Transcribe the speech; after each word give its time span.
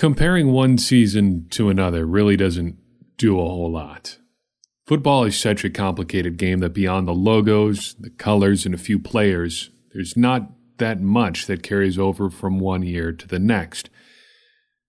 Comparing 0.00 0.50
one 0.50 0.78
season 0.78 1.46
to 1.50 1.68
another 1.68 2.06
really 2.06 2.34
doesn't 2.34 2.78
do 3.18 3.38
a 3.38 3.44
whole 3.44 3.70
lot. 3.70 4.16
Football 4.86 5.24
is 5.24 5.38
such 5.38 5.62
a 5.62 5.68
complicated 5.68 6.38
game 6.38 6.60
that 6.60 6.72
beyond 6.72 7.06
the 7.06 7.12
logos, 7.12 7.96
the 8.00 8.08
colors, 8.08 8.64
and 8.64 8.74
a 8.74 8.78
few 8.78 8.98
players, 8.98 9.68
there's 9.92 10.16
not 10.16 10.52
that 10.78 11.02
much 11.02 11.44
that 11.48 11.62
carries 11.62 11.98
over 11.98 12.30
from 12.30 12.58
one 12.58 12.82
year 12.82 13.12
to 13.12 13.28
the 13.28 13.38
next. 13.38 13.90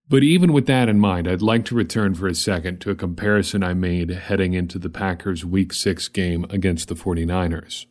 But 0.07 0.23
even 0.23 0.53
with 0.53 0.65
that 0.67 0.87
in 0.87 0.97
mind, 0.97 1.27
I'd 1.27 1.41
like 1.41 1.65
to 1.65 1.75
return 1.75 2.15
for 2.15 2.27
a 2.27 2.33
second 2.33 2.79
to 2.79 2.89
a 2.89 2.95
comparison 2.95 3.63
I 3.63 3.73
made 3.73 4.11
heading 4.11 4.53
into 4.53 4.79
the 4.79 4.89
Packers' 4.89 5.43
Week 5.43 5.73
6 5.73 6.07
game 6.07 6.45
against 6.49 6.87
the 6.87 6.95
49ers. 6.95 7.85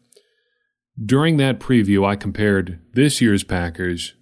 During 0.98 1.36
that 1.36 1.60
preview, 1.60 2.02
I 2.02 2.16
compared 2.16 2.80
this 2.94 3.20
year's 3.20 3.44
Packers 3.44 4.14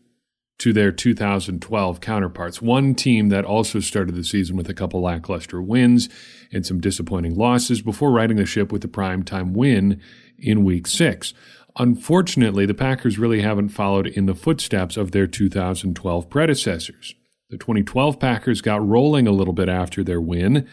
to 0.59 0.73
their 0.73 0.91
2012 0.91 2.01
counterparts, 2.01 2.61
one 2.61 2.95
team 2.95 3.29
that 3.29 3.45
also 3.45 3.79
started 3.79 4.17
the 4.17 4.25
season 4.25 4.57
with 4.57 4.69
a 4.69 4.75
couple 4.75 5.01
lackluster 5.01 5.63
wins 5.63 6.09
and 6.53 6.67
some 6.67 6.81
disappointing 6.81 7.37
losses 7.37 7.81
before 7.81 8.11
riding 8.11 8.37
the 8.37 8.47
ship 8.47 8.73
with 8.73 8.83
the 8.83 8.89
primetime 8.89 9.53
win 9.53 10.01
in 10.39 10.65
Week 10.65 10.87
6. 10.87 11.33
Unfortunately, 11.77 12.67
the 12.67 12.75
Packers 12.75 13.19
really 13.19 13.41
haven't 13.41 13.69
followed 13.69 14.09
in 14.09 14.27
the 14.27 14.35
footsteps 14.35 14.97
of 14.97 15.13
their 15.13 15.29
2012 15.29 16.29
predecessors. 16.29 17.15
The 17.51 17.57
2012 17.57 18.19
Packers 18.19 18.61
got 18.61 18.87
rolling 18.87 19.29
a 19.29 19.33
little 19.33 19.55
bit 19.55 19.69
after 19.69 20.03
their 20.03 20.21
win, 20.21 20.69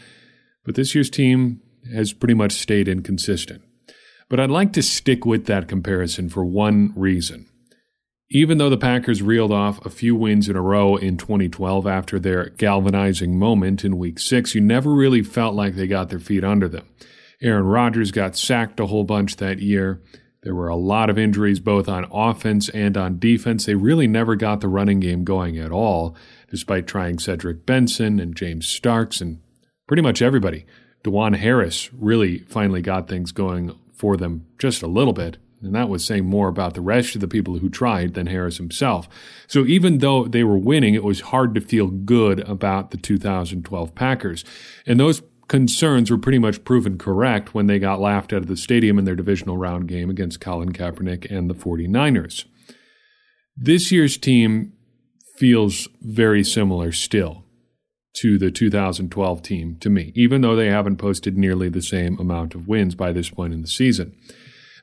but 0.66 0.74
this 0.74 0.96
year's 0.96 1.12
team 1.12 1.62
has 1.94 2.12
pretty 2.12 2.34
much 2.34 2.54
stayed 2.54 2.88
inconsistent. 2.88 3.62
But 4.30 4.40
I'd 4.40 4.50
like 4.50 4.74
to 4.74 4.82
stick 4.82 5.26
with 5.26 5.46
that 5.46 5.68
comparison 5.68 6.30
for 6.30 6.44
one 6.44 6.92
reason. 6.96 7.48
Even 8.32 8.58
though 8.58 8.72
the 8.72 8.78
Packers 8.78 9.22
reeled 9.22 9.52
off 9.52 9.86
a 9.86 9.90
few 9.90 10.16
wins 10.16 10.50
in 10.50 10.56
a 10.56 10.62
row 10.62 10.96
in 10.96 11.16
2012 11.16 11.86
after 11.86 12.20
their 12.20 12.50
galvanizing 12.50 13.38
moment 13.38 13.86
in 13.86 14.00
Week 14.00 14.18
6, 14.18 14.56
you 14.56 14.62
never 14.62 14.92
really 14.92 15.22
felt 15.22 15.54
like 15.54 15.76
they 15.76 15.86
got 15.86 16.10
their 16.10 16.20
feet 16.20 16.44
under 16.44 16.68
them. 16.68 16.88
Aaron 17.42 17.66
Rodgers 17.66 18.12
got 18.12 18.36
sacked 18.36 18.80
a 18.80 18.88
whole 18.88 19.04
bunch 19.04 19.36
that 19.36 19.60
year. 19.60 20.02
There 20.42 20.56
were 20.56 20.68
a 20.68 20.76
lot 20.76 21.10
of 21.10 21.20
injuries 21.20 21.60
both 21.60 21.88
on 21.88 22.08
offense 22.12 22.68
and 22.70 22.98
on 22.98 23.20
defense. 23.20 23.66
They 23.66 23.76
really 23.76 24.08
never 24.08 24.36
got 24.36 24.62
the 24.62 24.68
running 24.70 25.00
game 25.00 25.24
going 25.24 25.58
at 25.60 25.72
all, 25.72 26.16
despite 26.50 26.88
trying 26.88 27.20
Cedric 27.20 27.66
Benson 27.66 28.20
and 28.20 28.36
James 28.36 28.68
Starks 28.68 29.22
and 29.22 29.40
pretty 29.88 30.02
much 30.02 30.22
everybody. 30.22 30.66
DuJuan 31.04 31.38
Harris 31.38 31.94
really 31.94 32.40
finally 32.40 32.82
got 32.82 33.08
things 33.08 33.32
going 33.32 33.78
for 33.94 34.18
them 34.18 34.48
just 34.58 34.82
a 34.82 34.88
little 34.88 35.14
bit. 35.14 35.38
And 35.62 35.74
that 35.74 35.90
was 35.90 36.06
saying 36.06 36.26
more 36.26 36.48
about 36.48 36.74
the 36.74 36.82
rest 36.82 37.16
of 37.16 37.22
the 37.22 37.28
people 37.28 37.58
who 37.58 37.70
tried 37.70 38.14
than 38.14 38.28
Harris 38.28 38.58
himself. 38.58 39.08
So 39.48 39.66
even 39.66 40.00
though 40.00 40.26
they 40.26 40.44
were 40.44 40.58
winning, 40.58 40.94
it 40.94 41.04
was 41.04 41.22
hard 41.22 41.56
to 41.56 41.62
feel 41.62 41.88
good 41.88 42.42
about 42.48 42.92
the 42.92 42.98
2012 42.98 43.96
Packers. 43.96 44.46
And 44.86 45.00
those 45.00 45.22
concerns 45.48 46.12
were 46.12 46.18
pretty 46.18 46.40
much 46.40 46.64
proven 46.64 46.98
correct 46.98 47.54
when 47.54 47.68
they 47.68 47.80
got 47.80 48.00
laughed 48.00 48.34
out 48.34 48.42
of 48.42 48.48
the 48.48 48.58
stadium 48.58 48.98
in 48.98 49.06
their 49.06 49.16
divisional 49.16 49.58
round 49.58 49.88
game 49.88 50.10
against 50.10 50.42
Colin 50.42 50.74
Kaepernick 50.74 51.30
and 51.30 51.50
the 51.50 51.56
49ers. 51.56 52.46
This 53.56 53.92
year's 53.92 54.18
team 54.18 54.74
feels 55.38 55.88
very 56.02 56.44
similar 56.44 56.92
still 56.92 57.44
to 58.16 58.38
the 58.38 58.50
2012 58.50 59.42
team 59.42 59.78
to 59.80 59.90
me, 59.90 60.12
even 60.16 60.42
though 60.42 60.56
they 60.56 60.68
haven't 60.68 60.98
posted 60.98 61.38
nearly 61.38 61.70
the 61.70 61.82
same 61.82 62.18
amount 62.20 62.56
of 62.56 62.68
wins 62.68 62.96
by 62.96 63.12
this 63.12 63.30
point 63.30 63.54
in 63.54 63.62
the 63.62 63.68
season. 63.68 64.16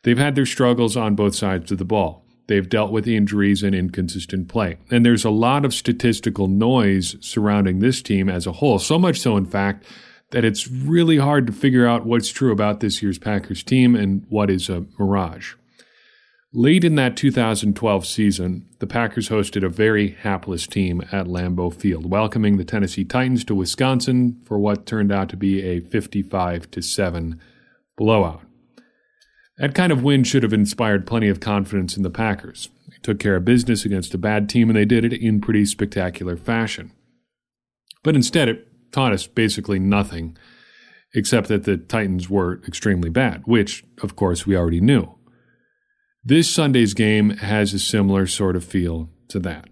They've 0.02 0.18
had 0.18 0.34
their 0.34 0.46
struggles 0.46 0.96
on 0.96 1.14
both 1.14 1.34
sides 1.34 1.70
of 1.70 1.78
the 1.78 1.84
ball. 1.84 2.24
They've 2.48 2.68
dealt 2.68 2.90
with 2.90 3.06
injuries 3.06 3.62
and 3.62 3.74
inconsistent 3.74 4.48
play. 4.48 4.78
And 4.90 5.06
there's 5.06 5.24
a 5.24 5.30
lot 5.30 5.64
of 5.64 5.72
statistical 5.72 6.48
noise 6.48 7.16
surrounding 7.20 7.78
this 7.78 8.02
team 8.02 8.28
as 8.28 8.46
a 8.46 8.52
whole. 8.52 8.78
So 8.78 8.98
much 8.98 9.20
so, 9.20 9.36
in 9.36 9.46
fact, 9.46 9.84
that 10.30 10.44
it's 10.44 10.68
really 10.68 11.18
hard 11.18 11.46
to 11.46 11.52
figure 11.52 11.86
out 11.86 12.04
what's 12.04 12.30
true 12.30 12.52
about 12.52 12.80
this 12.80 13.02
year's 13.02 13.18
Packers 13.18 13.62
team 13.62 13.94
and 13.94 14.26
what 14.28 14.50
is 14.50 14.68
a 14.68 14.86
mirage. 14.98 15.54
Late 16.54 16.84
in 16.84 16.96
that 16.96 17.16
2012 17.16 18.06
season, 18.06 18.68
the 18.78 18.86
Packers 18.86 19.30
hosted 19.30 19.64
a 19.64 19.70
very 19.70 20.10
hapless 20.10 20.66
team 20.66 21.00
at 21.12 21.26
Lambeau 21.26 21.72
Field, 21.72 22.10
welcoming 22.10 22.58
the 22.58 22.64
Tennessee 22.64 23.04
Titans 23.04 23.44
to 23.44 23.54
Wisconsin 23.54 24.38
for 24.44 24.58
what 24.58 24.84
turned 24.84 25.12
out 25.12 25.30
to 25.30 25.36
be 25.36 25.62
a 25.62 25.80
55 25.80 26.68
7 26.78 27.40
blowout. 27.96 28.42
That 29.62 29.76
kind 29.76 29.92
of 29.92 30.02
win 30.02 30.24
should 30.24 30.42
have 30.42 30.52
inspired 30.52 31.06
plenty 31.06 31.28
of 31.28 31.38
confidence 31.38 31.96
in 31.96 32.02
the 32.02 32.10
Packers. 32.10 32.68
They 32.88 32.96
took 33.00 33.20
care 33.20 33.36
of 33.36 33.44
business 33.44 33.84
against 33.84 34.12
a 34.12 34.18
bad 34.18 34.48
team, 34.48 34.68
and 34.68 34.76
they 34.76 34.84
did 34.84 35.04
it 35.04 35.12
in 35.12 35.40
pretty 35.40 35.64
spectacular 35.66 36.36
fashion. 36.36 36.90
But 38.02 38.16
instead, 38.16 38.48
it 38.48 38.66
taught 38.90 39.12
us 39.12 39.28
basically 39.28 39.78
nothing, 39.78 40.36
except 41.14 41.46
that 41.46 41.62
the 41.62 41.76
Titans 41.76 42.28
were 42.28 42.60
extremely 42.66 43.08
bad, 43.08 43.42
which, 43.44 43.84
of 44.02 44.16
course, 44.16 44.44
we 44.44 44.56
already 44.56 44.80
knew. 44.80 45.14
This 46.24 46.52
Sunday's 46.52 46.92
game 46.92 47.30
has 47.30 47.72
a 47.72 47.78
similar 47.78 48.26
sort 48.26 48.56
of 48.56 48.64
feel 48.64 49.10
to 49.28 49.38
that. 49.38 49.68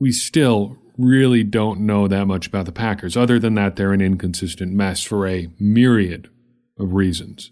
We 0.00 0.12
still 0.12 0.78
really 0.96 1.44
don't 1.44 1.80
know 1.80 2.08
that 2.08 2.24
much 2.24 2.46
about 2.46 2.64
the 2.64 2.72
Packers, 2.72 3.18
other 3.18 3.38
than 3.38 3.54
that 3.56 3.76
they're 3.76 3.92
an 3.92 4.00
inconsistent 4.00 4.72
mess 4.72 5.02
for 5.02 5.26
a 5.26 5.48
myriad 5.60 6.30
of 6.78 6.94
reasons. 6.94 7.50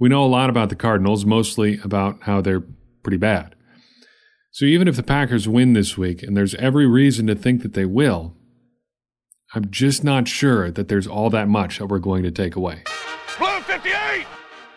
We 0.00 0.08
know 0.08 0.24
a 0.24 0.26
lot 0.26 0.48
about 0.48 0.70
the 0.70 0.76
Cardinals, 0.76 1.26
mostly 1.26 1.78
about 1.84 2.22
how 2.22 2.40
they're 2.40 2.64
pretty 3.02 3.18
bad. 3.18 3.54
So 4.50 4.64
even 4.64 4.88
if 4.88 4.96
the 4.96 5.02
Packers 5.02 5.46
win 5.46 5.74
this 5.74 5.98
week, 5.98 6.22
and 6.22 6.34
there's 6.34 6.54
every 6.54 6.86
reason 6.86 7.26
to 7.26 7.34
think 7.34 7.60
that 7.60 7.74
they 7.74 7.84
will, 7.84 8.34
I'm 9.54 9.70
just 9.70 10.02
not 10.02 10.26
sure 10.26 10.70
that 10.70 10.88
there's 10.88 11.06
all 11.06 11.28
that 11.28 11.48
much 11.48 11.78
that 11.78 11.86
we're 11.88 11.98
going 11.98 12.22
to 12.22 12.30
take 12.30 12.56
away. 12.56 12.84
Blue 13.36 13.60
58! 13.60 14.26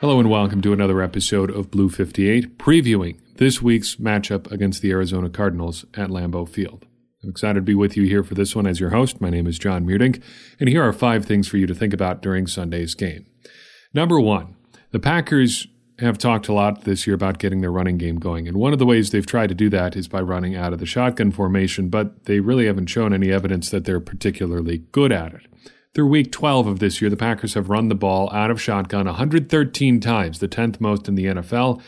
Hello 0.02 0.20
and 0.20 0.30
welcome 0.30 0.62
to 0.62 0.74
another 0.74 1.02
episode 1.02 1.50
of 1.50 1.72
Blue 1.72 1.88
58, 1.88 2.58
previewing 2.58 3.18
this 3.38 3.62
week's 3.62 3.96
matchup 3.96 4.52
against 4.52 4.82
the 4.82 4.92
Arizona 4.92 5.30
Cardinals 5.30 5.86
at 5.94 6.10
Lambeau 6.10 6.50
Field. 6.50 6.86
I'm 7.24 7.30
excited 7.30 7.56
to 7.56 7.62
be 7.62 7.76
with 7.76 7.96
you 7.96 8.04
here 8.04 8.26
for 8.26 8.36
this 8.36 8.58
one 8.58 8.68
as 8.68 8.82
your 8.82 8.90
host. 8.90 9.22
My 9.22 9.30
name 9.30 9.48
is 9.48 9.58
John 9.58 9.86
Meerdink, 9.86 10.22
and 10.60 10.68
here 10.68 10.84
are 10.84 10.92
five 10.92 11.24
things 11.24 11.48
for 11.48 11.56
you 11.56 11.66
to 11.66 11.74
think 11.74 11.94
about 11.94 12.22
during 12.22 12.46
Sunday's 12.46 12.94
game. 12.94 13.26
Number 13.94 14.20
one, 14.20 14.58
the 14.94 15.00
Packers 15.00 15.68
have 16.00 16.20
talked 16.20 16.48
a 16.48 16.54
lot 16.54 16.84
this 16.84 17.08
year 17.08 17.16
about 17.16 17.40
getting 17.40 17.62
their 17.62 17.72
running 17.72 17.98
game 17.98 18.18
going, 18.18 18.48
and 18.48 18.58
one 18.58 18.74
of 18.74 18.80
the 18.80 18.86
ways 18.86 19.10
they've 19.10 19.26
tried 19.26 19.50
to 19.50 19.56
do 19.56 19.68
that 19.70 19.96
is 19.96 20.08
by 20.08 20.22
running 20.22 20.56
out 20.56 20.72
of 20.72 20.78
the 20.78 20.86
shotgun 20.86 21.32
formation, 21.32 21.90
but 21.90 22.26
they 22.26 22.40
really 22.40 22.68
haven't 22.68 22.88
shown 22.88 23.12
any 23.12 23.32
evidence 23.32 23.72
that 23.72 23.86
they're 23.86 24.00
particularly 24.00 24.84
good 24.92 25.12
at 25.12 25.34
it. 25.34 25.42
Through 25.96 26.08
week 26.08 26.32
12 26.32 26.68
of 26.68 26.80
this 26.80 27.02
year, 27.02 27.10
the 27.10 27.18
Packers 27.18 27.56
have 27.56 27.70
run 27.70 27.90
the 27.90 27.96
ball 27.96 28.32
out 28.32 28.52
of 28.52 28.62
shotgun 28.62 29.08
113 29.08 30.00
times, 30.00 30.40
the 30.40 30.48
10th 30.48 30.80
most 30.80 31.08
in 31.08 31.16
the 31.16 31.26
NFL. 31.26 31.82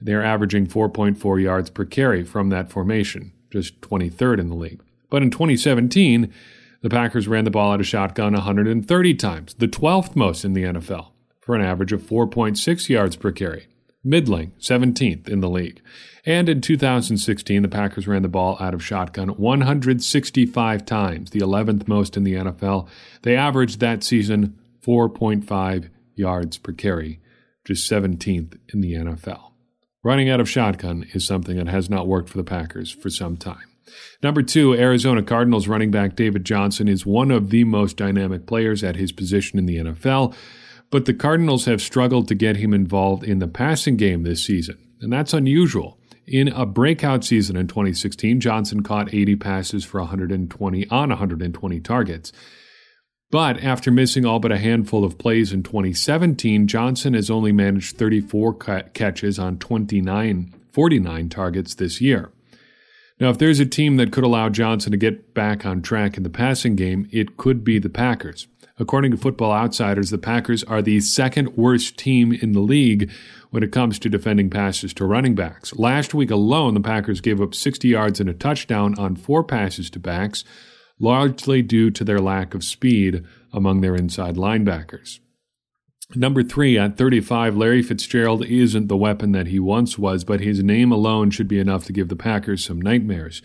They're 0.00 0.24
averaging 0.24 0.66
4.4 0.66 1.40
yards 1.40 1.70
per 1.70 1.84
carry 1.84 2.24
from 2.24 2.48
that 2.48 2.68
formation, 2.68 3.32
just 3.52 3.80
23rd 3.80 4.40
in 4.40 4.48
the 4.48 4.56
league. 4.56 4.82
But 5.08 5.22
in 5.22 5.30
2017, 5.30 6.32
the 6.82 6.90
Packers 6.90 7.28
ran 7.28 7.44
the 7.44 7.50
ball 7.52 7.72
out 7.72 7.80
of 7.80 7.86
shotgun 7.86 8.32
130 8.32 9.14
times, 9.14 9.54
the 9.54 9.68
12th 9.68 10.16
most 10.16 10.44
in 10.44 10.54
the 10.54 10.64
NFL 10.64 11.10
for 11.40 11.54
an 11.54 11.62
average 11.62 11.92
of 11.92 12.02
4.6 12.02 12.88
yards 12.88 13.16
per 13.16 13.32
carry, 13.32 13.66
middling 14.04 14.52
17th 14.60 15.28
in 15.28 15.40
the 15.40 15.48
league. 15.48 15.80
And 16.26 16.48
in 16.48 16.60
2016, 16.60 17.62
the 17.62 17.68
Packers 17.68 18.06
ran 18.06 18.22
the 18.22 18.28
ball 18.28 18.56
out 18.60 18.74
of 18.74 18.84
shotgun 18.84 19.28
165 19.30 20.84
times, 20.84 21.30
the 21.30 21.40
11th 21.40 21.88
most 21.88 22.16
in 22.16 22.24
the 22.24 22.34
NFL. 22.34 22.88
They 23.22 23.36
averaged 23.36 23.80
that 23.80 24.04
season 24.04 24.58
4.5 24.86 25.88
yards 26.14 26.58
per 26.58 26.72
carry, 26.72 27.20
just 27.64 27.90
17th 27.90 28.58
in 28.72 28.80
the 28.80 28.94
NFL. 28.94 29.52
Running 30.02 30.30
out 30.30 30.40
of 30.40 30.48
shotgun 30.48 31.06
is 31.12 31.26
something 31.26 31.56
that 31.56 31.68
has 31.68 31.90
not 31.90 32.06
worked 32.06 32.28
for 32.28 32.38
the 32.38 32.44
Packers 32.44 32.90
for 32.90 33.10
some 33.10 33.36
time. 33.36 33.64
Number 34.22 34.42
two, 34.42 34.74
Arizona 34.74 35.22
Cardinals 35.22 35.68
running 35.68 35.90
back 35.90 36.16
David 36.16 36.44
Johnson 36.44 36.88
is 36.88 37.04
one 37.04 37.30
of 37.30 37.50
the 37.50 37.64
most 37.64 37.96
dynamic 37.96 38.46
players 38.46 38.84
at 38.84 38.96
his 38.96 39.12
position 39.12 39.58
in 39.58 39.66
the 39.66 39.76
NFL 39.76 40.34
but 40.90 41.06
the 41.06 41.14
Cardinals 41.14 41.64
have 41.64 41.80
struggled 41.80 42.28
to 42.28 42.34
get 42.34 42.56
him 42.56 42.74
involved 42.74 43.24
in 43.24 43.38
the 43.38 43.48
passing 43.48 43.96
game 43.96 44.22
this 44.22 44.44
season, 44.44 44.76
and 45.00 45.12
that's 45.12 45.32
unusual. 45.32 45.98
In 46.26 46.48
a 46.48 46.66
breakout 46.66 47.24
season 47.24 47.56
in 47.56 47.66
2016, 47.66 48.40
Johnson 48.40 48.82
caught 48.82 49.12
80 49.12 49.36
passes 49.36 49.84
for 49.84 50.00
120 50.00 50.88
on 50.88 51.08
120 51.08 51.80
targets. 51.80 52.32
But 53.30 53.62
after 53.62 53.90
missing 53.90 54.24
all 54.24 54.40
but 54.40 54.52
a 54.52 54.58
handful 54.58 55.04
of 55.04 55.18
plays 55.18 55.52
in 55.52 55.62
2017, 55.62 56.66
Johnson 56.66 57.14
has 57.14 57.30
only 57.30 57.52
managed 57.52 57.96
34 57.96 58.54
catches 58.92 59.38
on 59.38 59.58
29, 59.58 60.54
49 60.72 61.28
targets 61.28 61.74
this 61.74 62.00
year. 62.00 62.32
Now, 63.20 63.30
if 63.30 63.38
there's 63.38 63.60
a 63.60 63.66
team 63.66 63.96
that 63.96 64.12
could 64.12 64.24
allow 64.24 64.48
Johnson 64.48 64.92
to 64.92 64.98
get 64.98 65.34
back 65.34 65.66
on 65.66 65.82
track 65.82 66.16
in 66.16 66.22
the 66.22 66.30
passing 66.30 66.74
game, 66.74 67.08
it 67.12 67.36
could 67.36 67.62
be 67.62 67.78
the 67.78 67.90
Packers. 67.90 68.48
According 68.80 69.10
to 69.10 69.18
Football 69.18 69.52
Outsiders, 69.52 70.08
the 70.08 70.16
Packers 70.16 70.64
are 70.64 70.80
the 70.80 71.00
second 71.00 71.54
worst 71.54 71.98
team 71.98 72.32
in 72.32 72.52
the 72.52 72.60
league 72.60 73.10
when 73.50 73.62
it 73.62 73.72
comes 73.72 73.98
to 73.98 74.08
defending 74.08 74.48
passes 74.48 74.94
to 74.94 75.04
running 75.04 75.34
backs. 75.34 75.74
Last 75.74 76.14
week 76.14 76.30
alone, 76.30 76.72
the 76.72 76.80
Packers 76.80 77.20
gave 77.20 77.42
up 77.42 77.54
60 77.54 77.88
yards 77.88 78.20
and 78.20 78.30
a 78.30 78.34
touchdown 78.34 78.98
on 78.98 79.16
four 79.16 79.44
passes 79.44 79.90
to 79.90 79.98
backs. 80.00 80.44
largely 81.02 81.62
due 81.62 81.90
to 81.90 82.04
their 82.04 82.18
lack 82.18 82.54
of 82.54 82.62
speed 82.62 83.24
among 83.54 83.80
their 83.80 83.96
inside 83.96 84.36
linebackers. 84.36 85.18
Number 86.14 86.42
three, 86.42 86.76
at 86.76 86.98
35, 86.98 87.56
Larry 87.56 87.82
Fitzgerald 87.82 88.44
isn't 88.44 88.88
the 88.88 88.98
weapon 88.98 89.32
that 89.32 89.46
he 89.46 89.58
once 89.58 89.98
was, 89.98 90.24
but 90.24 90.40
his 90.40 90.62
name 90.62 90.92
alone 90.92 91.30
should 91.30 91.48
be 91.48 91.58
enough 91.58 91.84
to 91.84 91.94
give 91.94 92.08
the 92.08 92.16
Packers 92.16 92.62
some 92.62 92.82
nightmares. 92.82 93.40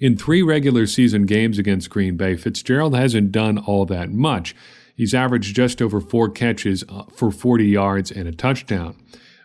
In 0.00 0.16
three 0.16 0.40
regular 0.40 0.86
season 0.86 1.26
games 1.26 1.58
against 1.58 1.90
Green 1.90 2.16
Bay, 2.16 2.36
Fitzgerald 2.36 2.94
hasn't 2.94 3.32
done 3.32 3.58
all 3.58 3.86
that 3.86 4.12
much. 4.12 4.54
He's 5.00 5.14
averaged 5.14 5.56
just 5.56 5.80
over 5.80 5.98
four 5.98 6.28
catches 6.28 6.84
uh, 6.86 7.04
for 7.04 7.30
40 7.30 7.64
yards 7.64 8.10
and 8.10 8.28
a 8.28 8.32
touchdown. 8.32 8.96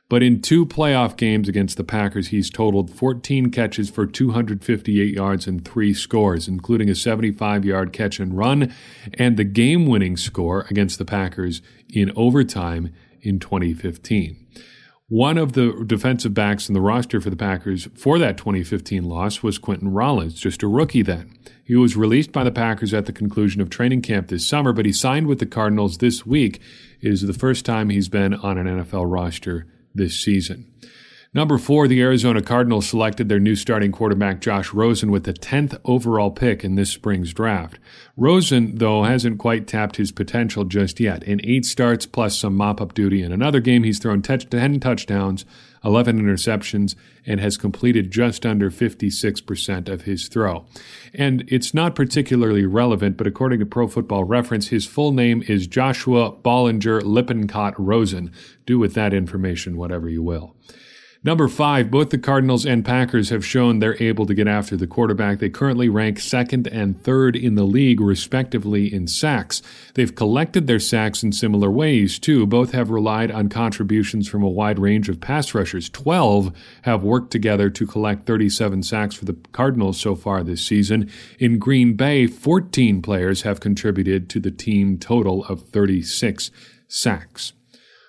But 0.10 0.22
in 0.22 0.42
two 0.42 0.66
playoff 0.66 1.16
games 1.16 1.48
against 1.48 1.78
the 1.78 1.86
Packers, 1.86 2.28
he's 2.28 2.50
totaled 2.50 2.92
14 2.92 3.52
catches 3.52 3.90
for 3.90 4.06
258 4.06 5.14
yards 5.14 5.48
and 5.48 5.64
three 5.64 5.94
scores, 5.94 6.50
including 6.50 6.90
a 6.90 6.94
75 6.94 7.64
yard 7.64 7.94
catch 7.94 8.20
and 8.20 8.38
run 8.38 8.74
and 9.14 9.38
the 9.38 9.46
game 9.46 9.86
winning 9.88 10.18
score 10.18 10.66
against 10.70 10.98
the 10.98 11.06
Packers 11.06 11.62
in 11.88 12.12
overtime 12.18 12.94
in 13.22 13.40
2015. 13.40 14.36
One 15.08 15.38
of 15.38 15.54
the 15.54 15.84
defensive 15.86 16.34
backs 16.34 16.68
in 16.68 16.74
the 16.74 16.82
roster 16.82 17.22
for 17.22 17.30
the 17.30 17.36
Packers 17.36 17.88
for 17.94 18.18
that 18.18 18.38
2015 18.38 19.04
loss 19.04 19.44
was 19.44 19.60
Quinten 19.60 19.90
Rollins, 19.92 20.34
just 20.34 20.64
a 20.64 20.68
rookie 20.68 21.04
then. 21.04 21.32
He 21.64 21.76
was 21.76 21.96
released 21.96 22.32
by 22.32 22.44
the 22.44 22.52
Packers 22.52 22.92
at 22.92 23.06
the 23.06 23.14
conclusion 23.14 23.62
of 23.62 23.70
training 23.70 24.02
camp 24.02 24.30
this 24.30 24.48
summer, 24.48 24.74
but 24.74 24.88
he 24.88 24.92
signed 24.92 25.28
with 25.28 25.38
the 25.38 25.46
Cardinals 25.46 26.00
this 26.00 26.26
week. 26.26 26.60
It 27.02 27.12
is 27.12 27.22
the 27.22 27.34
first 27.34 27.66
time 27.66 27.92
he's 27.92 28.10
been 28.10 28.34
on 28.34 28.58
an 28.58 28.66
NFL 28.66 29.12
roster 29.12 29.68
this 29.94 30.20
season. 30.20 30.74
Number 31.36 31.58
four, 31.58 31.90
the 31.90 32.02
Arizona 32.02 32.42
Cardinals 32.42 32.88
selected 32.88 33.28
their 33.28 33.42
new 33.42 33.58
starting 33.58 33.92
quarterback 33.92 34.40
Josh 34.40 34.74
Rosen 34.74 35.12
with 35.12 35.26
the 35.26 35.34
10th 35.34 35.78
overall 35.84 36.32
pick 36.32 36.64
in 36.64 36.76
this 36.76 36.92
spring's 36.92 37.34
draft. 37.34 37.78
Rosen, 38.16 38.78
though, 38.78 39.04
hasn't 39.04 39.38
quite 39.38 39.68
tapped 39.68 39.98
his 39.98 40.14
potential 40.14 40.64
just 40.64 40.98
yet. 40.98 41.24
In 41.24 41.42
eight 41.44 41.66
starts 41.66 42.06
plus 42.06 42.40
some 42.40 42.56
mop 42.56 42.80
up 42.80 42.94
duty 42.94 43.22
in 43.22 43.34
another 43.34 43.60
game, 43.60 43.84
he's 43.84 44.00
thrown 44.00 44.22
10 44.22 44.80
touchdowns, 44.80 45.44
11 45.84 46.22
interceptions, 46.22 46.96
and 47.26 47.42
has 47.42 47.58
completed 47.58 48.12
just 48.12 48.46
under 48.46 48.72
56% 48.72 49.90
of 49.90 50.04
his 50.04 50.30
throw. 50.30 50.66
And 51.14 51.44
it's 51.50 51.74
not 51.74 51.96
particularly 51.96 52.66
relevant, 52.66 53.18
but 53.18 53.28
according 53.28 53.60
to 53.60 53.66
Pro 53.66 53.90
Football 53.90 54.24
Reference, 54.24 54.70
his 54.70 54.86
full 54.86 55.12
name 55.12 55.44
is 55.50 55.68
Joshua 55.68 56.32
Bollinger 56.32 57.04
Lippincott 57.04 57.74
Rosen. 57.78 58.32
Do 58.66 58.80
with 58.80 58.94
that 58.94 59.14
information 59.14 59.76
whatever 59.76 60.08
you 60.08 60.24
will. 60.24 60.55
Number 61.26 61.48
five, 61.48 61.90
both 61.90 62.12
the 62.12 62.20
Cardinals 62.20 62.68
and 62.68 62.86
Packers 62.86 63.30
have 63.30 63.44
shown 63.44 63.80
they're 63.80 64.00
able 64.00 64.28
to 64.28 64.36
get 64.36 64.48
after 64.48 64.78
the 64.78 64.86
quarterback. 64.86 65.40
They 65.40 65.50
currently 65.50 65.90
rank 65.90 66.20
second 66.20 66.68
and 66.68 67.02
third 67.02 67.36
in 67.36 67.56
the 67.56 67.64
league, 67.64 68.00
respectively, 68.00 68.94
in 68.94 69.08
sacks. 69.08 69.64
They've 69.96 70.14
collected 70.14 70.68
their 70.68 70.80
sacks 70.80 71.24
in 71.24 71.32
similar 71.32 71.72
ways, 71.72 72.20
too. 72.20 72.46
Both 72.46 72.74
have 72.74 72.92
relied 72.92 73.32
on 73.32 73.50
contributions 73.50 74.30
from 74.30 74.44
a 74.44 74.48
wide 74.48 74.78
range 74.78 75.10
of 75.10 75.20
pass 75.20 75.56
rushers. 75.56 75.90
Twelve 75.90 76.56
have 76.84 77.02
worked 77.02 77.32
together 77.32 77.72
to 77.72 77.88
collect 77.88 78.28
37 78.28 78.84
sacks 78.84 79.16
for 79.16 79.26
the 79.26 79.38
Cardinals 79.52 80.00
so 80.00 80.14
far 80.14 80.44
this 80.44 80.62
season. 80.64 81.10
In 81.40 81.58
Green 81.58 81.96
Bay, 81.96 82.28
14 82.28 83.02
players 83.02 83.42
have 83.42 83.60
contributed 83.60 84.30
to 84.30 84.40
the 84.40 84.52
team 84.52 85.00
total 85.00 85.44
of 85.46 85.64
36 85.70 86.52
sacks. 86.88 87.54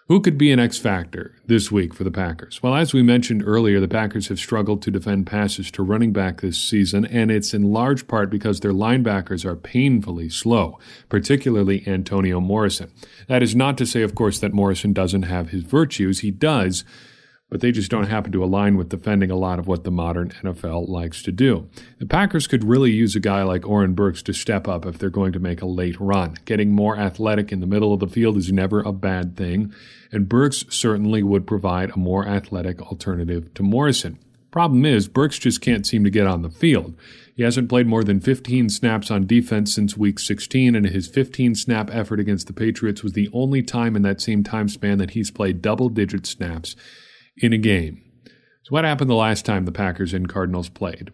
Who 0.08 0.20
could 0.20 0.38
be 0.38 0.52
an 0.52 0.60
X 0.60 0.78
factor 0.78 1.34
this 1.46 1.72
week 1.72 1.92
for 1.92 2.04
the 2.04 2.12
Packers? 2.12 2.62
Well, 2.62 2.76
as 2.76 2.94
we 2.94 3.02
mentioned 3.02 3.42
earlier, 3.44 3.80
the 3.80 3.88
Packers 3.88 4.28
have 4.28 4.38
struggled 4.38 4.80
to 4.82 4.90
defend 4.92 5.26
passes 5.26 5.68
to 5.72 5.82
running 5.82 6.12
back 6.12 6.40
this 6.40 6.60
season, 6.60 7.04
and 7.04 7.28
it's 7.28 7.52
in 7.52 7.72
large 7.72 8.06
part 8.06 8.30
because 8.30 8.60
their 8.60 8.72
linebackers 8.72 9.44
are 9.44 9.56
painfully 9.56 10.28
slow, 10.28 10.78
particularly 11.08 11.82
Antonio 11.88 12.38
Morrison. 12.38 12.92
That 13.26 13.42
is 13.42 13.56
not 13.56 13.76
to 13.78 13.86
say, 13.86 14.02
of 14.02 14.14
course, 14.14 14.38
that 14.38 14.52
Morrison 14.52 14.92
doesn't 14.92 15.24
have 15.24 15.48
his 15.48 15.64
virtues. 15.64 16.20
He 16.20 16.30
does 16.30 16.84
but 17.48 17.60
they 17.60 17.70
just 17.70 17.90
don't 17.90 18.08
happen 18.08 18.32
to 18.32 18.42
align 18.42 18.76
with 18.76 18.88
defending 18.88 19.30
a 19.30 19.36
lot 19.36 19.58
of 19.58 19.68
what 19.68 19.84
the 19.84 19.90
modern 19.90 20.30
NFL 20.42 20.88
likes 20.88 21.22
to 21.22 21.30
do. 21.30 21.68
The 21.98 22.06
Packers 22.06 22.46
could 22.46 22.64
really 22.64 22.90
use 22.90 23.14
a 23.14 23.20
guy 23.20 23.42
like 23.44 23.66
Oren 23.66 23.94
Burks 23.94 24.22
to 24.24 24.32
step 24.32 24.66
up 24.66 24.84
if 24.84 24.98
they're 24.98 25.10
going 25.10 25.32
to 25.32 25.38
make 25.38 25.62
a 25.62 25.66
late 25.66 25.98
run. 26.00 26.34
Getting 26.44 26.72
more 26.72 26.98
athletic 26.98 27.52
in 27.52 27.60
the 27.60 27.66
middle 27.66 27.92
of 27.92 28.00
the 28.00 28.08
field 28.08 28.36
is 28.36 28.50
never 28.50 28.80
a 28.80 28.92
bad 28.92 29.36
thing, 29.36 29.72
and 30.10 30.28
Burks 30.28 30.64
certainly 30.70 31.22
would 31.22 31.46
provide 31.46 31.90
a 31.90 31.98
more 31.98 32.26
athletic 32.26 32.82
alternative 32.82 33.54
to 33.54 33.62
Morrison. 33.62 34.18
Problem 34.50 34.84
is, 34.84 35.06
Burks 35.06 35.38
just 35.38 35.60
can't 35.60 35.86
seem 35.86 36.02
to 36.02 36.10
get 36.10 36.26
on 36.26 36.42
the 36.42 36.50
field. 36.50 36.96
He 37.36 37.42
hasn't 37.42 37.68
played 37.68 37.86
more 37.86 38.02
than 38.02 38.20
15 38.20 38.70
snaps 38.70 39.10
on 39.10 39.26
defense 39.26 39.74
since 39.74 39.96
week 39.96 40.18
16, 40.18 40.74
and 40.74 40.86
his 40.86 41.06
15 41.06 41.54
snap 41.54 41.90
effort 41.92 42.18
against 42.18 42.46
the 42.46 42.54
Patriots 42.54 43.02
was 43.02 43.12
the 43.12 43.28
only 43.32 43.62
time 43.62 43.94
in 43.94 44.02
that 44.02 44.22
same 44.22 44.42
time 44.42 44.68
span 44.68 44.98
that 44.98 45.10
he's 45.10 45.30
played 45.30 45.60
double 45.60 45.90
digit 45.90 46.26
snaps 46.26 46.74
in 47.38 47.52
a 47.52 47.58
game. 47.58 48.02
So, 48.62 48.70
what 48.70 48.84
happened 48.84 49.10
the 49.10 49.14
last 49.14 49.44
time 49.44 49.64
the 49.64 49.72
Packers 49.72 50.12
and 50.12 50.28
Cardinals 50.28 50.68
played? 50.68 51.12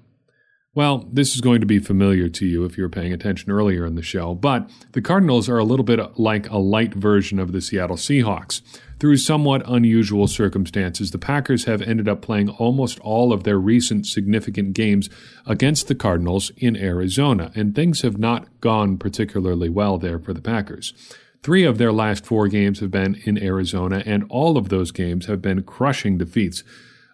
Well, 0.74 1.06
this 1.12 1.34
is 1.34 1.42
going 1.42 1.60
to 1.60 1.66
be 1.66 1.78
familiar 1.78 2.30
to 2.30 2.46
you 2.46 2.64
if 2.64 2.78
you 2.78 2.82
were 2.82 2.88
paying 2.88 3.12
attention 3.12 3.50
earlier 3.50 3.84
in 3.84 3.94
the 3.94 4.02
show, 4.02 4.34
but 4.34 4.70
the 4.92 5.02
Cardinals 5.02 5.46
are 5.50 5.58
a 5.58 5.64
little 5.64 5.84
bit 5.84 6.18
like 6.18 6.48
a 6.48 6.56
light 6.56 6.94
version 6.94 7.38
of 7.38 7.52
the 7.52 7.60
Seattle 7.60 7.96
Seahawks. 7.96 8.62
Through 8.98 9.18
somewhat 9.18 9.68
unusual 9.68 10.28
circumstances, 10.28 11.10
the 11.10 11.18
Packers 11.18 11.66
have 11.66 11.82
ended 11.82 12.08
up 12.08 12.22
playing 12.22 12.48
almost 12.48 13.00
all 13.00 13.34
of 13.34 13.44
their 13.44 13.58
recent 13.58 14.06
significant 14.06 14.72
games 14.72 15.10
against 15.44 15.88
the 15.88 15.94
Cardinals 15.94 16.50
in 16.56 16.74
Arizona, 16.74 17.52
and 17.54 17.74
things 17.74 18.00
have 18.00 18.16
not 18.16 18.48
gone 18.62 18.96
particularly 18.96 19.68
well 19.68 19.98
there 19.98 20.18
for 20.18 20.32
the 20.32 20.40
Packers. 20.40 20.94
Three 21.42 21.64
of 21.64 21.76
their 21.76 21.92
last 21.92 22.24
four 22.24 22.46
games 22.46 22.78
have 22.78 22.92
been 22.92 23.16
in 23.24 23.36
Arizona, 23.36 24.00
and 24.06 24.24
all 24.28 24.56
of 24.56 24.68
those 24.68 24.92
games 24.92 25.26
have 25.26 25.42
been 25.42 25.64
crushing 25.64 26.16
defeats 26.16 26.62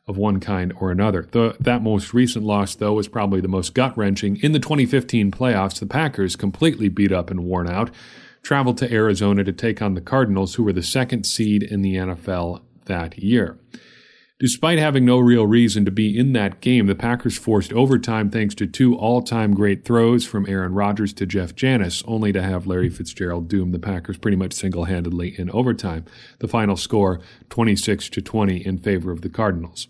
of 0.06 0.18
one 0.18 0.38
kind 0.38 0.70
or 0.78 0.90
another. 0.90 1.26
The, 1.30 1.56
that 1.60 1.82
most 1.82 2.12
recent 2.12 2.44
loss, 2.44 2.74
though, 2.74 2.92
was 2.92 3.08
probably 3.08 3.40
the 3.40 3.48
most 3.48 3.72
gut 3.72 3.96
wrenching. 3.96 4.36
In 4.42 4.52
the 4.52 4.58
2015 4.58 5.30
playoffs, 5.30 5.80
the 5.80 5.86
Packers, 5.86 6.36
completely 6.36 6.90
beat 6.90 7.10
up 7.10 7.30
and 7.30 7.44
worn 7.44 7.70
out, 7.70 7.90
traveled 8.42 8.76
to 8.78 8.92
Arizona 8.92 9.44
to 9.44 9.52
take 9.52 9.80
on 9.80 9.94
the 9.94 10.00
Cardinals, 10.02 10.56
who 10.56 10.62
were 10.62 10.74
the 10.74 10.82
second 10.82 11.24
seed 11.24 11.62
in 11.62 11.80
the 11.80 11.94
NFL 11.94 12.60
that 12.84 13.18
year. 13.18 13.58
Despite 14.40 14.78
having 14.78 15.04
no 15.04 15.18
real 15.18 15.48
reason 15.48 15.84
to 15.84 15.90
be 15.90 16.16
in 16.16 16.32
that 16.34 16.60
game, 16.60 16.86
the 16.86 16.94
Packers 16.94 17.36
forced 17.36 17.72
overtime 17.72 18.30
thanks 18.30 18.54
to 18.54 18.68
two 18.68 18.96
all 18.96 19.20
time 19.20 19.52
great 19.52 19.84
throws 19.84 20.24
from 20.24 20.48
Aaron 20.48 20.74
Rodgers 20.74 21.12
to 21.14 21.26
Jeff 21.26 21.56
Janis, 21.56 22.04
only 22.06 22.32
to 22.32 22.40
have 22.40 22.64
Larry 22.64 22.88
Fitzgerald 22.88 23.48
doom 23.48 23.72
the 23.72 23.80
Packers 23.80 24.16
pretty 24.16 24.36
much 24.36 24.52
single 24.52 24.84
handedly 24.84 25.34
in 25.36 25.50
overtime. 25.50 26.04
The 26.38 26.46
final 26.46 26.76
score 26.76 27.20
26 27.50 28.10
to 28.10 28.22
20 28.22 28.64
in 28.64 28.78
favor 28.78 29.10
of 29.10 29.22
the 29.22 29.28
Cardinals. 29.28 29.88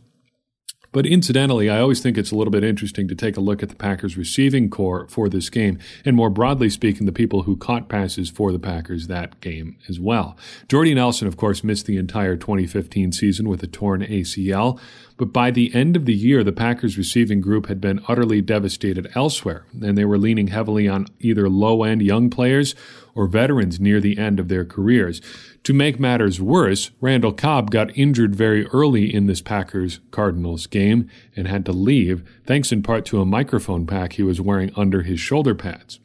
But 0.90 1.07
incidentally, 1.07 1.68
I 1.68 1.80
always 1.80 2.00
think 2.00 2.16
it's 2.16 2.30
a 2.30 2.35
little 2.35 2.50
bit 2.50 2.64
interesting 2.64 3.09
to 3.09 3.14
take 3.14 3.37
a 3.37 3.42
look 3.42 3.62
at 3.62 3.68
the 3.68 3.75
Packers 3.75 4.16
receiving 4.16 4.71
corps 4.71 5.07
for 5.09 5.28
this 5.28 5.50
game, 5.50 5.78
and 6.04 6.16
more 6.16 6.30
broadly 6.30 6.71
speaking, 6.71 7.04
the 7.04 7.12
people 7.12 7.42
who 7.42 7.57
caught 7.57 7.88
passes 7.88 8.30
for 8.30 8.52
the 8.52 8.59
Packers 8.59 9.07
that 9.07 9.38
game 9.40 9.76
as 9.88 10.00
well. 10.00 10.37
Jordy 10.66 10.95
Nelson, 10.95 11.28
of 11.28 11.37
course, 11.37 11.62
missed 11.62 11.87
the 11.87 11.99
entire 11.99 12.37
2015 12.37 13.12
season 13.12 13.49
with 13.49 13.62
a 13.62 13.66
torn 13.66 14.00
ACL, 14.02 14.80
but 15.18 15.33
by 15.33 15.50
the 15.50 15.75
end 15.75 15.95
of 15.95 16.07
the 16.07 16.14
year, 16.14 16.42
the 16.42 16.52
Packers 16.52 16.97
receiving 16.97 17.40
group 17.40 17.66
had 17.66 17.80
been 17.80 18.00
utterly 18.09 18.40
devastated 18.40 19.11
elsewhere, 19.14 19.64
and 19.83 19.99
they 19.99 20.07
were 20.07 20.18
leaning 20.18 20.49
heavily 20.49 20.88
on 20.88 21.07
either 21.21 21.50
low 21.50 21.83
end 21.83 22.00
young 22.00 22.30
players 22.30 22.75
or 23.18 23.26
veterans 23.26 23.80
near 23.80 24.00
the 24.00 24.16
end 24.16 24.38
of 24.38 24.46
their 24.46 24.64
careers. 24.64 25.20
To 25.64 25.72
make 25.72 25.98
matters 25.98 26.40
worse, 26.40 26.92
Randall 27.00 27.32
Cobb 27.32 27.72
got 27.72 27.94
injured 27.98 28.37
very 28.37 28.64
early 28.66 29.12
in 29.12 29.26
this 29.26 29.42
Packers 29.42 29.98
Cardinals 30.12 30.68
game 30.68 31.10
and 31.34 31.48
had 31.48 31.66
to 31.66 31.72
leave, 31.72 32.22
thanks 32.46 32.70
in 32.70 32.80
part 32.80 33.04
to 33.06 33.20
a 33.20 33.26
microphone 33.26 33.87
pack 33.87 34.12
he 34.12 34.22
was 34.22 34.40
wearing 34.40 34.70
under 34.76 35.02
his 35.02 35.18
shoulder 35.18 35.56
pads. 35.56 35.98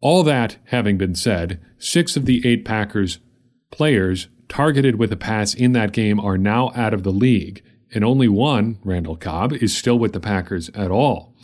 All 0.00 0.22
that 0.22 0.58
having 0.66 0.96
been 0.96 1.16
said, 1.16 1.60
six 1.76 2.16
of 2.16 2.24
the 2.24 2.46
eight 2.46 2.64
Packers 2.64 3.18
players 3.72 4.28
targeted 4.48 4.94
with 4.94 5.12
a 5.12 5.16
pass 5.16 5.54
in 5.54 5.72
that 5.72 5.90
game 5.90 6.20
are 6.20 6.38
now 6.38 6.70
out 6.76 6.94
of 6.94 7.02
the 7.02 7.10
league, 7.10 7.64
and 7.92 8.04
only 8.04 8.28
one, 8.28 8.78
Randall 8.84 9.16
Cobb, 9.16 9.52
is 9.54 9.76
still 9.76 9.98
with 9.98 10.12
the 10.12 10.20
Packers 10.20 10.68
at 10.70 10.92
all. 10.92 11.34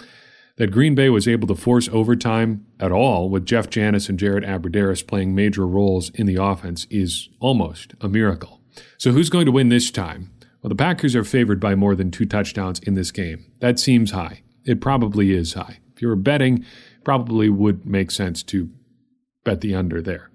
That 0.57 0.71
Green 0.71 0.95
Bay 0.95 1.11
was 1.11 1.29
able 1.29 1.47
to 1.49 1.55
force 1.55 1.89
overtime 1.93 2.67
at 2.81 2.91
all 2.91 3.29
with 3.29 3.45
Jeff 3.45 3.69
Janis 3.69 4.09
and 4.09 4.19
Jared 4.19 4.43
Abbrederis 4.43 5.07
playing 5.07 5.35
major 5.35 5.67
roles 5.67 6.11
in 6.11 6.27
the 6.27 6.43
offense 6.43 6.87
is 6.91 7.29
almost 7.41 7.95
a 8.01 8.09
miracle. 8.09 8.63
So 8.97 9.13
who's 9.13 9.29
going 9.29 9.47
to 9.47 9.53
win 9.53 9.69
this 9.69 9.91
time? 9.91 10.31
Well, 10.63 10.71
the 10.71 10.75
Packers 10.75 11.15
are 11.15 11.25
favored 11.25 11.61
by 11.61 11.75
more 11.75 11.95
than 11.95 12.11
two 12.11 12.25
touchdowns 12.25 12.79
in 12.81 12.95
this 12.95 13.11
game. 13.11 13.45
That 13.61 13.79
seems 13.79 14.13
high. 14.13 14.43
It 14.65 14.81
probably 14.81 15.33
is 15.33 15.53
high. 15.53 15.79
If 15.95 16.03
you 16.03 16.09
were 16.09 16.17
betting, 16.17 16.65
probably 17.05 17.49
would 17.51 17.87
make 17.87 18.11
sense 18.11 18.43
to 18.45 18.71
bet 19.45 19.61
the 19.61 19.75
under 19.75 20.03
there. 20.03 20.31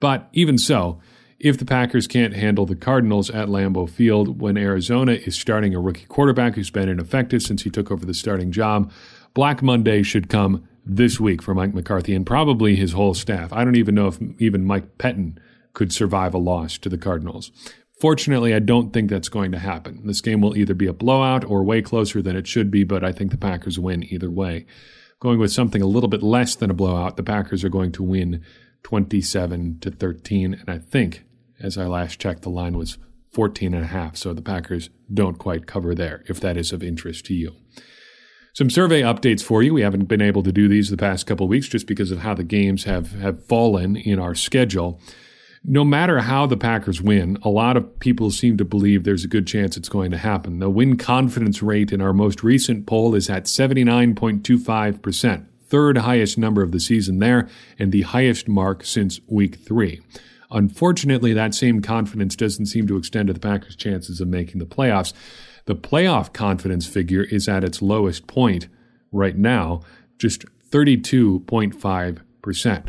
But 0.00 0.28
even 0.32 0.56
so, 0.58 1.00
if 1.38 1.56
the 1.56 1.64
Packers 1.64 2.06
can't 2.06 2.34
handle 2.34 2.66
the 2.66 2.76
Cardinals 2.76 3.30
at 3.30 3.48
Lambeau 3.48 3.88
Field 3.88 4.40
when 4.40 4.58
Arizona 4.58 5.12
is 5.12 5.38
starting 5.38 5.74
a 5.74 5.80
rookie 5.80 6.06
quarterback 6.06 6.54
who's 6.54 6.70
been 6.70 6.88
ineffective 6.88 7.42
since 7.42 7.62
he 7.62 7.70
took 7.70 7.90
over 7.90 8.04
the 8.04 8.12
starting 8.12 8.50
job, 8.50 8.90
Black 9.34 9.62
Monday 9.62 10.02
should 10.02 10.28
come 10.28 10.68
this 10.84 11.20
week 11.20 11.42
for 11.42 11.54
Mike 11.54 11.74
McCarthy 11.74 12.14
and 12.14 12.26
probably 12.26 12.74
his 12.74 12.92
whole 12.92 13.14
staff. 13.14 13.52
I 13.52 13.64
don't 13.64 13.76
even 13.76 13.94
know 13.94 14.08
if 14.08 14.18
even 14.38 14.64
Mike 14.64 14.98
Pettine 14.98 15.38
could 15.72 15.92
survive 15.92 16.34
a 16.34 16.38
loss 16.38 16.78
to 16.78 16.88
the 16.88 16.98
Cardinals. 16.98 17.52
Fortunately, 18.00 18.54
I 18.54 18.58
don't 18.58 18.92
think 18.92 19.10
that's 19.10 19.28
going 19.28 19.52
to 19.52 19.58
happen. 19.58 20.06
This 20.06 20.20
game 20.20 20.40
will 20.40 20.56
either 20.56 20.74
be 20.74 20.86
a 20.86 20.92
blowout 20.92 21.44
or 21.44 21.62
way 21.62 21.82
closer 21.82 22.22
than 22.22 22.34
it 22.34 22.46
should 22.46 22.70
be, 22.70 22.82
but 22.82 23.04
I 23.04 23.12
think 23.12 23.30
the 23.30 23.36
Packers 23.36 23.78
win 23.78 24.02
either 24.12 24.30
way. 24.30 24.66
Going 25.20 25.38
with 25.38 25.52
something 25.52 25.82
a 25.82 25.86
little 25.86 26.08
bit 26.08 26.22
less 26.22 26.54
than 26.54 26.70
a 26.70 26.74
blowout, 26.74 27.16
the 27.16 27.22
Packers 27.22 27.62
are 27.62 27.68
going 27.68 27.92
to 27.92 28.02
win 28.02 28.42
27 28.84 29.78
to 29.80 29.90
13, 29.90 30.54
and 30.54 30.68
I 30.70 30.78
think 30.78 31.24
as 31.60 31.76
I 31.76 31.84
last 31.84 32.18
checked 32.18 32.42
the 32.42 32.48
line 32.48 32.76
was 32.76 32.96
14 33.32 33.74
and 33.74 33.84
a 33.84 33.88
half, 33.88 34.16
so 34.16 34.32
the 34.32 34.42
Packers 34.42 34.88
don't 35.12 35.38
quite 35.38 35.66
cover 35.66 35.94
there 35.94 36.24
if 36.26 36.40
that 36.40 36.56
is 36.56 36.72
of 36.72 36.82
interest 36.82 37.26
to 37.26 37.34
you. 37.34 37.54
Some 38.52 38.70
survey 38.70 39.02
updates 39.02 39.42
for 39.42 39.62
you. 39.62 39.74
We 39.74 39.82
haven't 39.82 40.04
been 40.04 40.22
able 40.22 40.42
to 40.42 40.52
do 40.52 40.68
these 40.68 40.90
the 40.90 40.96
past 40.96 41.26
couple 41.26 41.46
weeks 41.48 41.68
just 41.68 41.86
because 41.86 42.10
of 42.10 42.18
how 42.18 42.34
the 42.34 42.44
games 42.44 42.84
have 42.84 43.12
have 43.12 43.44
fallen 43.46 43.96
in 43.96 44.18
our 44.18 44.34
schedule 44.34 45.00
no 45.62 45.84
matter 45.84 46.20
how 46.20 46.46
the 46.46 46.56
Packers 46.56 47.02
win, 47.02 47.36
a 47.42 47.50
lot 47.50 47.76
of 47.76 48.00
people 48.00 48.30
seem 48.30 48.56
to 48.56 48.64
believe 48.64 49.04
there's 49.04 49.24
a 49.24 49.28
good 49.28 49.46
chance 49.46 49.76
it's 49.76 49.90
going 49.90 50.10
to 50.10 50.16
happen. 50.16 50.58
The 50.58 50.70
win 50.70 50.96
confidence 50.96 51.62
rate 51.62 51.92
in 51.92 52.00
our 52.00 52.14
most 52.14 52.42
recent 52.42 52.86
poll 52.86 53.14
is 53.14 53.28
at 53.28 53.44
79.25%, 53.44 55.46
third 55.62 55.98
highest 55.98 56.38
number 56.38 56.62
of 56.62 56.72
the 56.72 56.80
season 56.80 57.18
there, 57.18 57.46
and 57.78 57.92
the 57.92 58.00
highest 58.02 58.48
mark 58.48 58.84
since 58.84 59.20
week 59.26 59.56
three. 59.56 60.00
Unfortunately, 60.50 61.34
that 61.34 61.54
same 61.54 61.82
confidence 61.82 62.34
doesn't 62.34 62.66
seem 62.66 62.88
to 62.88 62.96
extend 62.96 63.28
to 63.28 63.34
the 63.34 63.40
Packers' 63.40 63.76
chances 63.76 64.20
of 64.20 64.26
making 64.28 64.58
the 64.58 64.66
playoffs. 64.66 65.12
The 65.66 65.76
playoff 65.76 66.32
confidence 66.32 66.86
figure 66.86 67.24
is 67.24 67.48
at 67.48 67.64
its 67.64 67.82
lowest 67.82 68.26
point 68.26 68.68
right 69.12 69.36
now, 69.36 69.82
just 70.18 70.46
32.5%. 70.70 72.88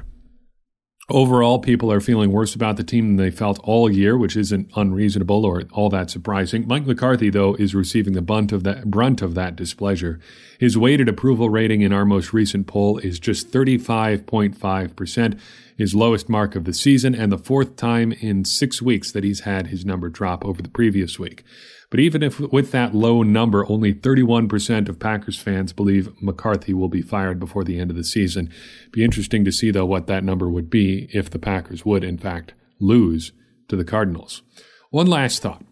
Overall, 1.12 1.60
people 1.60 1.92
are 1.92 2.00
feeling 2.00 2.32
worse 2.32 2.56
about 2.56 2.78
the 2.78 2.86
team 2.86 3.08
than 3.08 3.16
they 3.18 3.32
felt 3.32 3.60
all 3.64 3.92
year, 3.92 4.18
which 4.18 4.38
isn't 4.38 4.72
unreasonable 4.78 5.46
or 5.46 5.64
all 5.74 5.90
that 5.90 6.10
surprising. 6.10 6.66
Mike 6.66 6.86
McCarthy, 6.86 7.30
though, 7.30 7.54
is 7.56 7.76
receiving 7.76 8.14
the 8.14 8.22
brunt 8.22 8.54
of 8.54 8.64
that, 8.64 8.90
brunt 8.90 9.22
of 9.22 9.36
that 9.36 9.58
displeasure. 9.58 10.22
His 10.58 10.78
weighted 10.78 11.10
approval 11.10 11.50
rating 11.50 11.82
in 11.82 11.92
our 11.92 12.06
most 12.06 12.32
recent 12.32 12.66
poll 12.66 12.98
is 13.00 13.20
just 13.20 13.52
35.5%, 13.52 15.40
his 15.78 15.94
lowest 15.94 16.30
mark 16.30 16.56
of 16.56 16.64
the 16.64 16.74
season, 16.74 17.14
and 17.14 17.30
the 17.30 17.38
fourth 17.38 17.76
time 17.76 18.14
in 18.14 18.46
six 18.46 18.82
weeks 18.82 19.12
that 19.12 19.26
he's 19.26 19.42
had 19.42 19.68
his 19.68 19.84
number 19.84 20.08
drop 20.08 20.46
over 20.46 20.62
the 20.62 20.70
previous 20.70 21.20
week. 21.20 21.44
But 21.92 22.00
even 22.00 22.24
if 22.24 22.40
with 22.40 22.72
that 22.72 22.96
low 22.96 23.22
number, 23.22 23.70
only 23.70 23.94
31% 23.94 24.88
of 24.88 24.98
Packers 24.98 25.38
fans 25.38 25.74
believe 25.74 26.10
McCarthy 26.22 26.74
will 26.74 26.88
be 26.88 27.02
fired 27.02 27.38
before 27.38 27.66
the 27.66 27.80
end 27.80 27.92
of 27.92 27.98
the 27.98 28.06
season. 28.06 28.50
Be 28.92 29.04
interesting 29.04 29.44
to 29.44 29.52
see 29.52 29.70
though 29.70 29.86
what 29.86 30.08
that 30.08 30.24
number 30.24 30.50
would 30.50 30.70
be 30.70 31.10
if 31.14 31.30
the 31.30 31.38
Packers 31.38 31.86
would 31.86 32.04
in 32.04 32.18
fact 32.18 32.54
lose 32.80 33.34
to 33.68 33.76
the 33.76 33.84
Cardinals. 33.84 34.42
One 34.90 35.06
last 35.06 35.42
thought. 35.42 35.64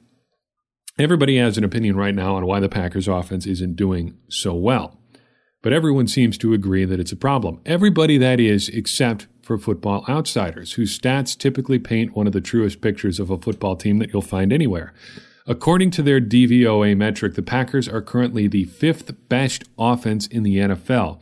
Everybody 0.99 1.37
has 1.37 1.57
an 1.57 1.63
opinion 1.63 1.95
right 1.95 2.13
now 2.13 2.35
on 2.35 2.45
why 2.45 2.59
the 2.59 2.67
Packers 2.67 3.07
offense 3.07 3.45
isn't 3.45 3.77
doing 3.77 4.17
so 4.27 4.53
well. 4.53 4.99
But 5.61 5.71
everyone 5.71 6.07
seems 6.07 6.37
to 6.39 6.53
agree 6.53 6.83
that 6.83 6.99
it's 6.99 7.13
a 7.13 7.17
problem. 7.17 7.61
Everybody 7.65 8.17
that 8.17 8.41
is, 8.41 8.67
except 8.67 9.27
for 9.41 9.57
football 9.57 10.05
outsiders, 10.09 10.73
whose 10.73 10.97
stats 10.97 11.37
typically 11.37 11.79
paint 11.79 12.15
one 12.15 12.27
of 12.27 12.33
the 12.33 12.41
truest 12.41 12.81
pictures 12.81 13.19
of 13.19 13.29
a 13.29 13.37
football 13.37 13.77
team 13.77 13.99
that 13.99 14.11
you'll 14.11 14.21
find 14.21 14.51
anywhere. 14.51 14.93
According 15.49 15.89
to 15.91 16.03
their 16.03 16.21
DVOA 16.21 16.95
metric, 16.95 17.33
the 17.33 17.41
Packers 17.41 17.89
are 17.89 18.03
currently 18.03 18.47
the 18.47 18.65
fifth 18.65 19.11
best 19.29 19.63
offense 19.79 20.27
in 20.27 20.43
the 20.43 20.57
NFL. 20.57 21.19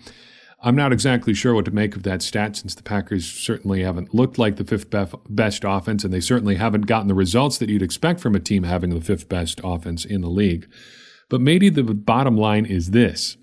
I'm 0.61 0.75
not 0.75 0.91
exactly 0.91 1.33
sure 1.33 1.53
what 1.53 1.63
to 1.63 1.71
make 1.71 1.95
of 1.95 2.03
that 2.03 2.21
stat 2.21 2.57
since 2.57 2.75
the 2.75 2.83
Packers 2.83 3.25
certainly 3.25 3.83
haven't 3.83 4.13
looked 4.13 4.37
like 4.37 4.57
the 4.57 4.65
fifth 4.65 4.87
best 5.29 5.63
offense, 5.65 6.03
and 6.03 6.13
they 6.13 6.19
certainly 6.19 6.55
haven't 6.55 6.87
gotten 6.87 7.07
the 7.07 7.13
results 7.13 7.57
that 7.59 7.69
you'd 7.69 7.81
expect 7.81 8.19
from 8.19 8.35
a 8.35 8.39
team 8.41 8.63
having 8.63 8.89
the 8.89 8.99
fifth 8.99 9.29
best 9.29 9.61
offense 9.63 10.03
in 10.03 10.19
the 10.19 10.29
league. 10.29 10.67
But 11.29 11.39
maybe 11.39 11.69
the 11.69 11.83
bottom 11.83 12.35
line 12.35 12.65
is 12.65 12.91
this 12.91 13.37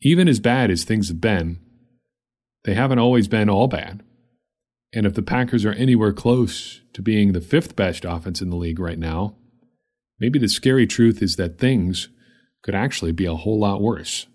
even 0.00 0.28
as 0.28 0.40
bad 0.40 0.70
as 0.70 0.84
things 0.84 1.08
have 1.08 1.20
been, 1.20 1.60
they 2.64 2.72
haven't 2.72 3.00
always 3.00 3.28
been 3.28 3.50
all 3.50 3.68
bad. 3.68 4.02
And 4.94 5.04
if 5.04 5.12
the 5.12 5.22
Packers 5.22 5.66
are 5.66 5.72
anywhere 5.72 6.14
close 6.14 6.80
to 6.94 7.02
being 7.02 7.32
the 7.32 7.42
fifth 7.42 7.76
best 7.76 8.06
offense 8.06 8.40
in 8.40 8.48
the 8.48 8.56
league 8.56 8.78
right 8.78 8.98
now, 8.98 9.36
Maybe 10.20 10.38
the 10.38 10.48
scary 10.48 10.86
truth 10.86 11.22
is 11.22 11.36
that 11.36 11.58
things 11.58 12.08
could 12.62 12.74
actually 12.74 13.12
be 13.12 13.26
a 13.26 13.34
whole 13.34 13.58
lot 13.58 13.82
worse. 13.82 14.26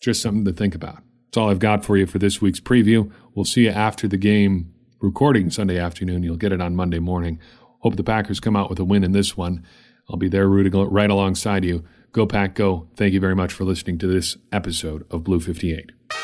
Just 0.00 0.22
something 0.22 0.44
to 0.44 0.52
think 0.52 0.74
about. 0.74 1.02
That's 1.26 1.38
all 1.38 1.50
I've 1.50 1.58
got 1.58 1.84
for 1.84 1.96
you 1.96 2.06
for 2.06 2.18
this 2.18 2.40
week's 2.40 2.60
preview. 2.60 3.10
We'll 3.34 3.44
see 3.44 3.64
you 3.64 3.70
after 3.70 4.06
the 4.06 4.16
game 4.16 4.72
recording 5.00 5.50
Sunday 5.50 5.78
afternoon. 5.78 6.22
You'll 6.22 6.36
get 6.36 6.52
it 6.52 6.60
on 6.60 6.76
Monday 6.76 6.98
morning. 6.98 7.40
Hope 7.80 7.96
the 7.96 8.04
Packers 8.04 8.40
come 8.40 8.56
out 8.56 8.70
with 8.70 8.78
a 8.78 8.84
win 8.84 9.04
in 9.04 9.12
this 9.12 9.36
one. 9.36 9.64
I'll 10.08 10.16
be 10.16 10.28
there 10.28 10.48
rooting 10.48 10.72
right 10.90 11.10
alongside 11.10 11.64
you. 11.64 11.84
Go 12.12 12.26
Pack 12.26 12.54
Go. 12.54 12.88
Thank 12.96 13.12
you 13.12 13.20
very 13.20 13.36
much 13.36 13.52
for 13.52 13.64
listening 13.64 13.98
to 13.98 14.06
this 14.06 14.36
episode 14.52 15.06
of 15.10 15.24
Blue 15.24 15.40
58. 15.40 15.86
Blue 15.86 15.94
58! 16.10 16.17